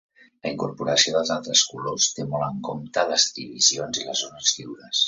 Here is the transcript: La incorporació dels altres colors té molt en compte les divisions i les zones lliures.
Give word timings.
La 0.45 0.51
incorporació 0.53 1.13
dels 1.17 1.33
altres 1.35 1.63
colors 1.75 2.09
té 2.17 2.27
molt 2.33 2.49
en 2.49 2.59
compte 2.71 3.05
les 3.13 3.31
divisions 3.41 4.03
i 4.05 4.11
les 4.11 4.27
zones 4.29 4.57
lliures. 4.59 4.95